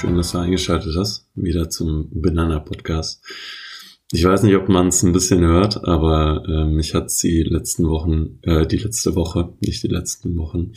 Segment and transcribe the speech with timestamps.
[0.00, 1.28] Schön, dass du eingeschaltet hast.
[1.34, 3.22] Wieder zum Banana Podcast.
[4.10, 7.86] Ich weiß nicht, ob man es ein bisschen hört, aber äh, mich hat die letzten
[7.86, 10.72] Wochen, äh, die letzte Woche, nicht die letzten Wochen,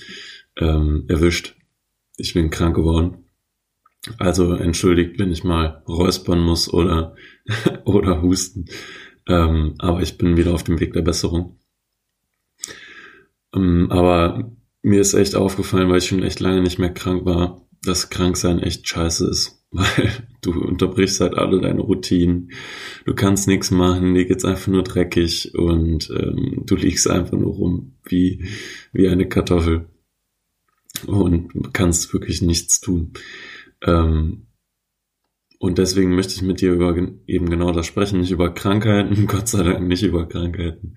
[0.57, 1.55] ähm, erwischt.
[2.17, 3.29] Ich bin krank geworden.
[4.17, 7.15] Also entschuldigt, wenn ich mal räuspern muss oder,
[7.85, 8.65] oder husten.
[9.25, 11.61] Ähm, aber ich bin wieder auf dem Weg der Besserung.
[13.55, 17.62] Ähm, aber mir ist echt aufgefallen, weil ich schon echt lange nicht mehr krank war,
[17.85, 19.59] dass Kranksein echt scheiße ist.
[19.71, 22.51] Weil du unterbrichst halt alle deine Routinen.
[23.05, 27.53] Du kannst nichts machen, dir geht's einfach nur dreckig und ähm, du liegst einfach nur
[27.53, 28.45] rum wie,
[28.91, 29.87] wie eine Kartoffel
[31.07, 33.13] und kannst wirklich nichts tun.
[33.81, 34.47] Ähm,
[35.59, 39.47] und deswegen möchte ich mit dir über eben genau das sprechen, nicht über Krankheiten, Gott
[39.47, 40.95] sei Dank nicht über Krankheiten,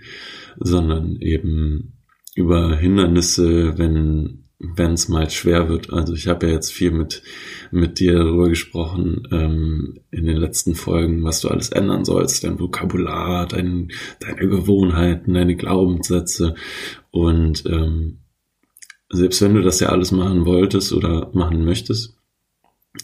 [0.58, 2.02] sondern eben
[2.34, 5.92] über Hindernisse, wenn wenn es mal schwer wird.
[5.92, 7.22] Also ich habe ja jetzt viel mit
[7.70, 12.58] mit dir darüber gesprochen ähm, in den letzten Folgen, was du alles ändern sollst, dein
[12.58, 13.90] Vokabular, dein,
[14.20, 16.54] deine Gewohnheiten, deine Glaubenssätze
[17.10, 18.18] und ähm,
[19.10, 22.16] selbst wenn du das ja alles machen wolltest oder machen möchtest,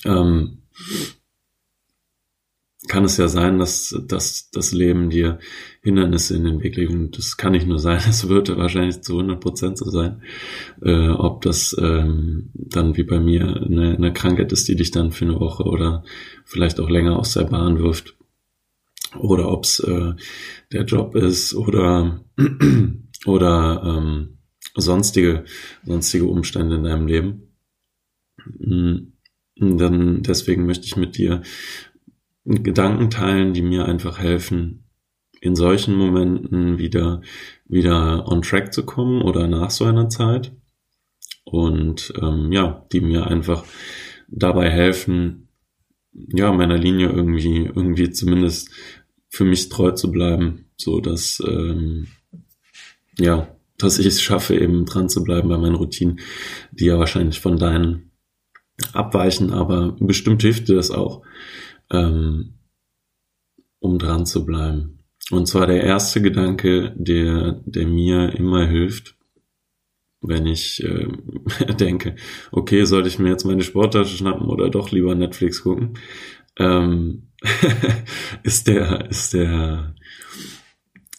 [0.05, 0.62] ähm,
[2.93, 5.39] kann es ja sein, dass, dass das Leben dir
[5.81, 6.93] Hindernisse in den Weg legt.
[6.93, 10.21] Und das kann nicht nur sein, es wird wahrscheinlich zu 100 Prozent so sein.
[10.83, 15.11] Äh, ob das ähm, dann wie bei mir eine, eine Krankheit ist, die dich dann
[15.11, 16.05] für eine Woche oder
[16.45, 18.15] vielleicht auch länger aus der Bahn wirft.
[19.19, 20.13] Oder ob es äh,
[20.73, 22.23] der Job ist oder,
[23.25, 24.37] oder ähm,
[24.75, 25.45] sonstige,
[25.83, 27.57] sonstige Umstände in deinem Leben.
[28.37, 29.15] Hm,
[29.57, 31.43] dann deswegen möchte ich mit dir
[32.45, 34.85] Gedanken teilen, die mir einfach helfen,
[35.41, 37.21] in solchen Momenten wieder,
[37.67, 40.53] wieder on track zu kommen oder nach so einer Zeit.
[41.45, 43.64] Und ähm, ja, die mir einfach
[44.29, 45.48] dabei helfen,
[46.13, 48.70] ja, meiner Linie irgendwie, irgendwie zumindest
[49.29, 52.09] für mich treu zu bleiben, so dass, ähm,
[53.19, 53.48] ja,
[53.79, 56.20] dass ich es schaffe, eben dran zu bleiben bei meinen Routinen,
[56.70, 58.13] die ja wahrscheinlich von deinen
[58.92, 61.23] abweichen, aber bestimmt hilft dir das auch,
[61.92, 62.55] ähm,
[63.79, 64.98] um dran zu bleiben.
[65.30, 69.17] Und zwar der erste Gedanke, der, der mir immer hilft,
[70.20, 71.08] wenn ich äh,
[71.75, 72.17] denke,
[72.51, 75.98] okay, sollte ich mir jetzt meine Sporttasche schnappen oder doch lieber Netflix gucken,
[76.57, 77.29] ähm,
[78.42, 79.95] ist der, ist der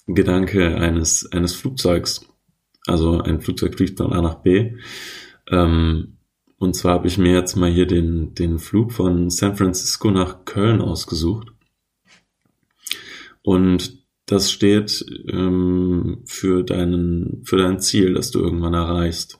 [0.07, 2.27] Gedanke eines, eines Flugzeugs.
[2.85, 4.75] Also ein Flugzeug fliegt von A nach B.
[5.49, 6.12] Ähm,
[6.63, 10.45] und zwar habe ich mir jetzt mal hier den, den Flug von San Francisco nach
[10.45, 11.49] Köln ausgesucht.
[13.41, 19.39] Und das steht ähm, für, deinen, für dein Ziel, das du irgendwann erreichst.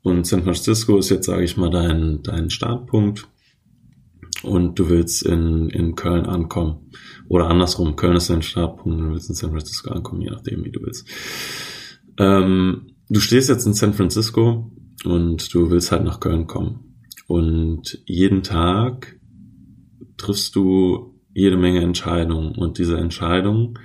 [0.00, 3.28] Und San Francisco ist jetzt, sage ich mal, dein, dein Startpunkt.
[4.42, 6.90] Und du willst in, in Köln ankommen.
[7.28, 10.64] Oder andersrum, Köln ist dein Startpunkt und du willst in San Francisco ankommen, je nachdem,
[10.64, 11.06] wie du willst.
[12.16, 14.72] Ähm, du stehst jetzt in San Francisco
[15.04, 16.96] und du willst halt nach Köln kommen.
[17.26, 19.18] Und jeden Tag
[20.16, 23.78] triffst du jede Menge Entscheidungen und diese Entscheidungen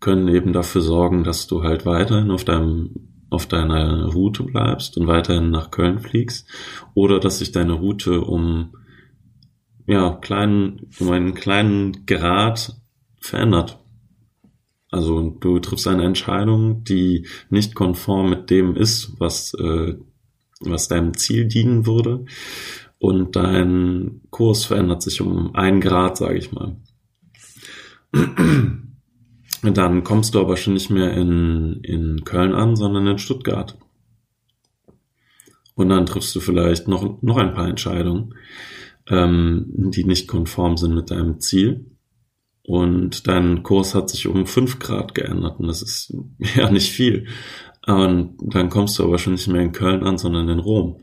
[0.00, 5.08] können eben dafür sorgen, dass du halt weiterhin auf deinem auf deiner Route bleibst und
[5.08, 6.48] weiterhin nach Köln fliegst
[6.94, 8.76] oder dass sich deine Route um
[9.86, 12.76] ja kleinen um einen kleinen Grad
[13.20, 13.78] verändert.
[14.90, 19.96] Also du triffst eine Entscheidung, die nicht konform mit dem ist, was äh,
[20.70, 22.24] was deinem Ziel dienen würde.
[22.98, 26.76] Und dein Kurs verändert sich um einen Grad, sage ich mal.
[29.62, 33.76] Dann kommst du aber schon nicht mehr in, in Köln an, sondern in Stuttgart.
[35.74, 38.34] Und dann triffst du vielleicht noch, noch ein paar Entscheidungen,
[39.08, 41.86] ähm, die nicht konform sind mit deinem Ziel.
[42.66, 46.14] Und dein Kurs hat sich um fünf Grad geändert und das ist
[46.56, 47.26] ja nicht viel.
[47.86, 51.00] Und dann kommst du aber schon nicht mehr in Köln an, sondern in Rom.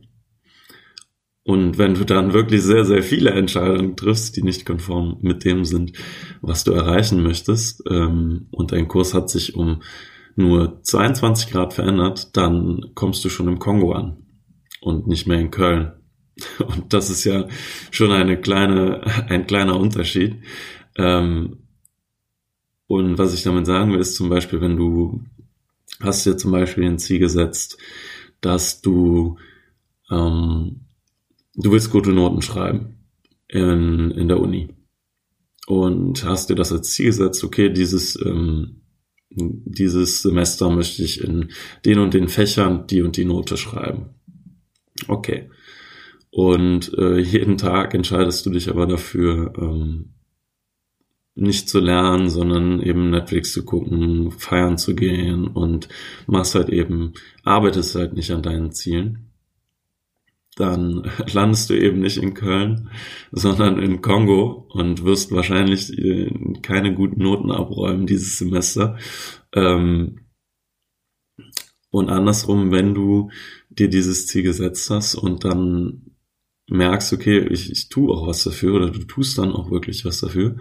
[1.43, 5.65] Und wenn du dann wirklich sehr, sehr viele Entscheidungen triffst, die nicht konform mit dem
[5.65, 5.93] sind,
[6.41, 9.81] was du erreichen möchtest, ähm, und dein Kurs hat sich um
[10.35, 14.17] nur 22 Grad verändert, dann kommst du schon im Kongo an
[14.81, 15.93] und nicht mehr in Köln.
[16.59, 17.47] Und das ist ja
[17.91, 20.37] schon eine kleine, ein kleiner Unterschied.
[20.97, 21.57] Ähm,
[22.87, 25.23] und was ich damit sagen will, ist zum Beispiel, wenn du
[26.03, 27.77] hast dir zum Beispiel ein Ziel gesetzt,
[28.41, 29.37] dass du,
[30.09, 30.81] ähm,
[31.55, 32.97] du willst gute Noten schreiben
[33.47, 34.69] in, in der Uni.
[35.67, 38.81] Und hast dir das als Ziel gesetzt, okay, dieses, ähm,
[39.29, 41.51] dieses Semester möchte ich in
[41.85, 44.09] den und den Fächern die und die Note schreiben.
[45.07, 45.49] Okay.
[46.31, 50.13] Und äh, jeden Tag entscheidest du dich aber dafür, ähm,
[51.35, 55.87] nicht zu lernen, sondern eben Netflix zu gucken, feiern zu gehen und
[56.27, 57.13] machst halt eben,
[57.43, 59.31] arbeitest halt nicht an deinen Zielen,
[60.55, 62.89] dann landest du eben nicht in Köln,
[63.31, 66.31] sondern in Kongo und wirst wahrscheinlich äh,
[66.61, 68.97] keine guten Noten abräumen dieses Semester.
[69.53, 70.19] Ähm,
[71.89, 73.31] und andersrum, wenn du
[73.69, 76.10] dir dieses Ziel gesetzt hast und dann
[76.71, 80.21] merkst, okay, ich, ich tue auch was dafür oder du tust dann auch wirklich was
[80.21, 80.57] dafür,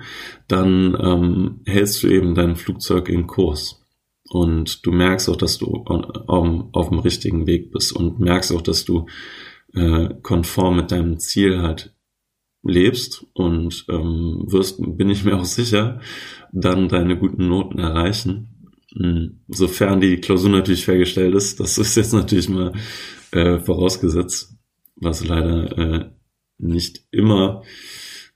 [0.48, 3.80] dann ähm, hältst du eben dein Flugzeug in Kurs.
[4.28, 8.62] Und du merkst auch, dass du auf, auf dem richtigen Weg bist und merkst auch,
[8.62, 9.06] dass du
[9.74, 11.94] äh, konform mit deinem Ziel halt
[12.62, 16.00] lebst und ähm, wirst, bin ich mir auch sicher,
[16.52, 18.72] dann deine guten Noten erreichen.
[18.96, 22.72] Hm, sofern die Klausur natürlich fairgestellt ist, das ist jetzt natürlich mal
[23.30, 24.59] äh, vorausgesetzt,
[25.00, 26.10] was leider äh,
[26.58, 27.62] nicht immer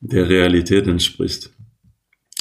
[0.01, 1.51] der Realität entspricht.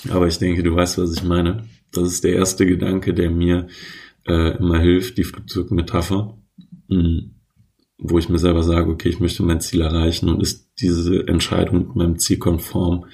[0.10, 1.68] Aber ich denke, du weißt, was ich meine.
[1.92, 3.68] Das ist der erste Gedanke, der mir
[4.28, 6.38] äh, immer hilft, die Flugzeugmetapher,
[6.90, 7.36] hm,
[7.98, 11.80] wo ich mir selber sage, okay, ich möchte mein Ziel erreichen und ist diese Entscheidung
[11.80, 13.06] mit meinem Ziel konform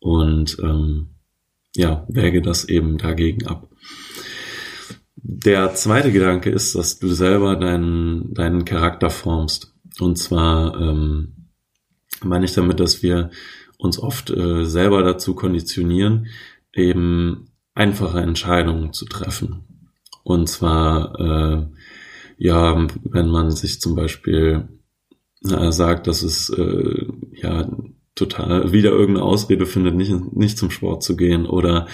[0.00, 1.10] und ähm,
[1.74, 3.68] ja, wäge das eben dagegen ab.
[5.16, 9.74] Der zweite Gedanke ist, dass du selber deinen, deinen Charakter formst.
[10.00, 11.48] Und zwar ähm,
[12.22, 13.30] meine ich damit, dass wir
[13.78, 16.26] uns oft äh, selber dazu konditionieren,
[16.72, 19.64] eben einfache Entscheidungen zu treffen.
[20.22, 21.66] Und zwar, äh,
[22.36, 24.68] ja, wenn man sich zum Beispiel
[25.44, 27.68] äh, sagt, dass es äh, ja
[28.14, 31.86] total wieder irgendeine Ausrede findet, nicht, nicht zum Sport zu gehen oder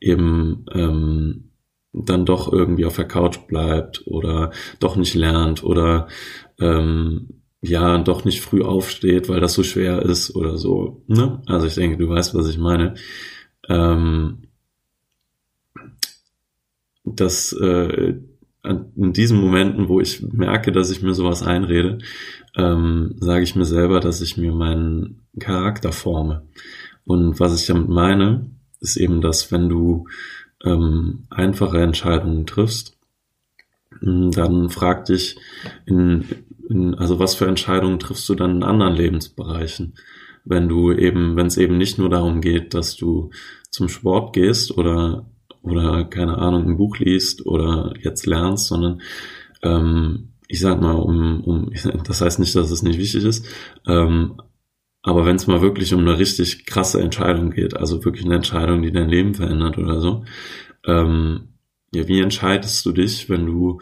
[0.00, 1.50] eben ähm,
[1.92, 4.50] dann doch irgendwie auf der Couch bleibt oder
[4.80, 6.08] doch nicht lernt oder
[6.58, 11.02] ähm, ja doch nicht früh aufsteht, weil das so schwer ist oder so.
[11.06, 11.42] Ne?
[11.46, 12.94] Also ich denke, du weißt, was ich meine.
[13.68, 14.42] Ähm,
[17.04, 18.14] dass äh,
[18.64, 21.98] in diesen Momenten, wo ich merke, dass ich mir sowas einrede,
[22.56, 26.46] ähm, sage ich mir selber, dass ich mir meinen Charakter forme.
[27.04, 28.50] Und was ich damit meine,
[28.80, 30.06] ist eben, dass wenn du
[30.64, 32.93] ähm, einfache Entscheidungen triffst,
[34.00, 35.36] dann frag dich,
[35.86, 36.24] in,
[36.68, 39.94] in, also was für Entscheidungen triffst du dann in anderen Lebensbereichen?
[40.44, 43.30] Wenn du eben, wenn es eben nicht nur darum geht, dass du
[43.70, 45.26] zum Sport gehst oder
[45.64, 49.00] oder keine Ahnung ein Buch liest oder jetzt lernst, sondern
[49.62, 51.72] ähm, ich sag mal, um, um
[52.04, 53.46] das heißt nicht, dass es nicht wichtig ist,
[53.86, 54.40] ähm,
[55.02, 58.82] aber wenn es mal wirklich um eine richtig krasse Entscheidung geht, also wirklich eine Entscheidung,
[58.82, 60.24] die dein Leben verändert oder so,
[60.86, 61.53] ähm,
[61.94, 63.80] ja, wie entscheidest du dich, wenn du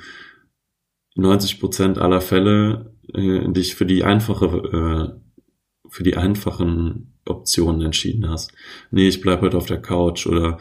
[1.14, 8.28] 90 Prozent aller Fälle äh, dich für die einfache, äh, für die einfachen Optionen entschieden
[8.28, 8.52] hast?
[8.90, 10.58] Nee, ich bleib heute auf der Couch oder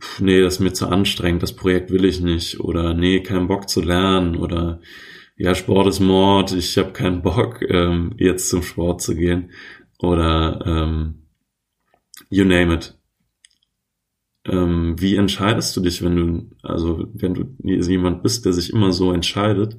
[0.00, 3.48] pff, nee, das ist mir zu anstrengend, das Projekt will ich nicht oder nee, kein
[3.48, 4.80] Bock zu lernen oder
[5.36, 9.50] ja, Sport ist Mord, ich habe keinen Bock, ähm, jetzt zum Sport zu gehen
[9.98, 11.26] oder ähm,
[12.30, 12.96] you name it
[14.48, 18.92] ähm, wie entscheidest du dich, wenn du, also wenn du jemand bist, der sich immer
[18.92, 19.76] so entscheidet,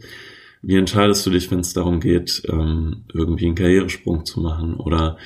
[0.62, 5.18] wie entscheidest du dich, wenn es darum geht, ähm, irgendwie einen Karrieresprung zu machen oder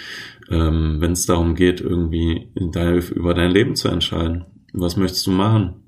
[0.50, 4.45] ähm, wenn es darum geht, irgendwie dein, über dein Leben zu entscheiden?
[4.74, 5.83] Was möchtest du machen?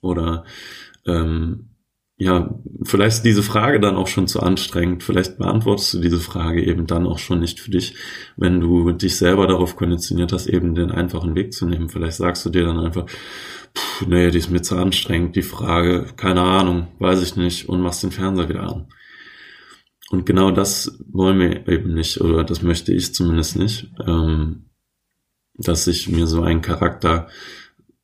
[0.00, 0.44] Oder
[1.06, 1.70] ähm,
[2.18, 5.02] ja, vielleicht diese Frage dann auch schon zu anstrengend.
[5.02, 7.94] Vielleicht beantwortest du diese Frage eben dann auch schon nicht für dich,
[8.36, 11.90] wenn du dich selber darauf konditioniert hast, eben den einfachen Weg zu nehmen.
[11.90, 16.06] Vielleicht sagst du dir dann einfach, pff, nee, die ist mir zu anstrengend, die Frage,
[16.16, 18.88] keine Ahnung, weiß ich nicht, und machst den Fernseher wieder an.
[20.10, 24.70] Und genau das wollen wir eben nicht, oder das möchte ich zumindest nicht, ähm,
[25.54, 27.28] dass ich mir so einen Charakter,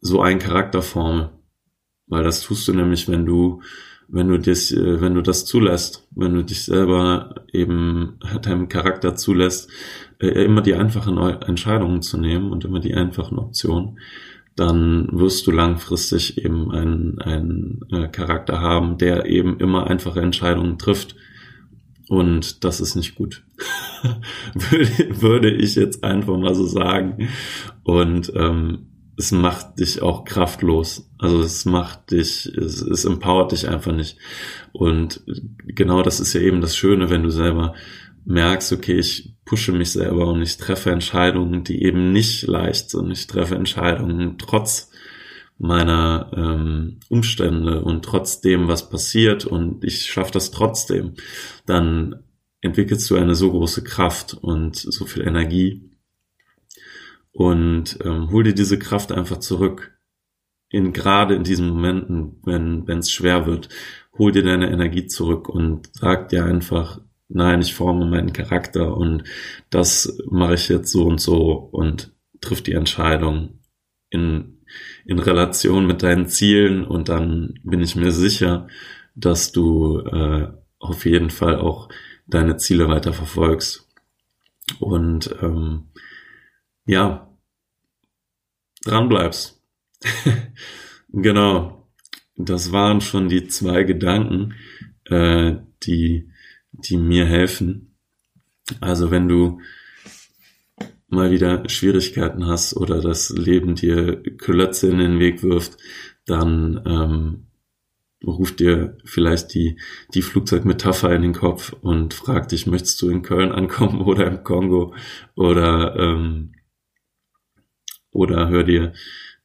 [0.01, 1.31] so einen Charakter forme.
[2.09, 3.63] Weil das tust du nämlich, wenn du
[4.13, 9.17] wenn du das, äh, wenn du das zulässt, wenn du dich selber eben deinem Charakter
[9.17, 9.71] zulässt,
[10.21, 13.99] äh, immer die einfachen Entscheidungen zu nehmen und immer die einfachen Optionen,
[14.55, 20.79] dann wirst du langfristig eben einen, einen äh, Charakter haben, der eben immer einfache Entscheidungen
[20.79, 21.17] trifft.
[22.09, 23.43] Und das ist nicht gut.
[24.55, 27.31] würde, würde ich jetzt einfach mal so sagen.
[27.83, 31.09] Und ähm, es macht dich auch kraftlos.
[31.19, 34.19] Also es macht dich, es, es empowert dich einfach nicht.
[34.73, 35.23] Und
[35.67, 37.75] genau das ist ja eben das Schöne, wenn du selber
[38.25, 43.11] merkst, okay, ich pushe mich selber und ich treffe Entscheidungen, die eben nicht leicht sind.
[43.11, 44.91] Ich treffe Entscheidungen trotz
[45.59, 51.15] meiner ähm, Umstände und trotzdem, was passiert und ich schaffe das trotzdem,
[51.67, 52.25] dann
[52.61, 55.92] entwickelst du eine so große Kraft und so viel Energie
[57.33, 59.99] und ähm, hol dir diese Kraft einfach zurück.
[60.69, 63.69] In gerade in diesen Momenten, wenn wenn es schwer wird,
[64.19, 69.25] hol dir deine Energie zurück und sag dir einfach, nein, ich forme meinen Charakter und
[69.71, 73.61] das mache ich jetzt so und so und triff die Entscheidung
[74.11, 74.59] in
[75.05, 78.69] in Relation mit deinen Zielen und dann bin ich mir sicher,
[79.15, 80.49] dass du äh,
[80.79, 81.89] auf jeden Fall auch
[82.27, 83.89] deine Ziele weiter verfolgst.
[84.81, 85.89] Und ähm,
[86.85, 87.29] ja,
[88.85, 89.63] dran bleibst.
[91.09, 91.89] genau.
[92.37, 94.55] Das waren schon die zwei Gedanken,
[95.05, 96.31] äh, die,
[96.73, 97.95] die mir helfen.
[98.81, 99.61] Also wenn du
[101.09, 105.77] mal wieder Schwierigkeiten hast oder das Leben dir Klötze in den Weg wirft,
[106.25, 107.47] dann ähm,
[108.27, 109.79] ruft dir vielleicht die,
[110.15, 114.43] die Flugzeugmetapher in den Kopf und fragt dich, möchtest du in Köln ankommen oder im
[114.43, 114.95] Kongo
[115.35, 116.53] oder, ähm,
[118.13, 118.93] oder hör dir,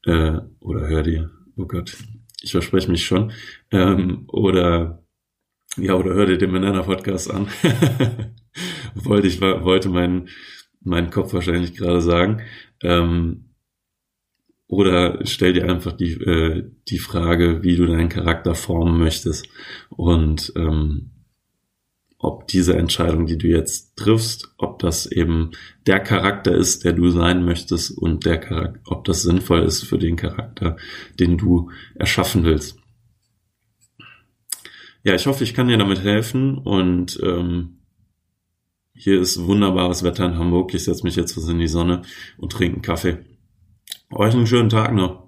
[0.06, 1.98] äh, oder hör dir, oh Gott,
[2.42, 3.32] ich verspreche mich schon,
[3.72, 5.04] ähm, oder,
[5.78, 7.48] ja, oder hör dir den Banana Podcast an.
[8.94, 10.30] wollte ich, wollte meinen,
[10.82, 12.42] meinen Kopf wahrscheinlich gerade sagen.
[12.84, 13.46] Ähm,
[14.68, 19.48] oder stell dir einfach die, äh, die Frage, wie du deinen Charakter formen möchtest
[19.90, 21.12] und ähm,
[22.20, 25.52] ob diese Entscheidung, die du jetzt triffst, ob das eben
[25.86, 30.00] der Charakter ist, der du sein möchtest und der Charakter, ob das sinnvoll ist für
[30.00, 30.78] den Charakter,
[31.20, 32.78] den du erschaffen willst.
[35.04, 37.78] Ja, ich hoffe, ich kann dir damit helfen und ähm,
[38.94, 40.74] hier ist wunderbares Wetter in Hamburg.
[40.74, 42.02] Ich setze mich jetzt was in die Sonne
[42.38, 43.20] und trinke einen Kaffee.
[44.12, 45.27] Euch einen schönen Tag noch.